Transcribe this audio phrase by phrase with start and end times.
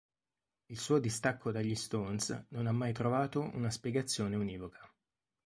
[0.69, 4.91] Il suo distacco dagli Stones non ha mai trovato una spiegazione univoca.